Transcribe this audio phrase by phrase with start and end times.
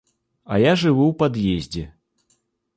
[0.55, 1.85] А я жыву ў пад'ездзе.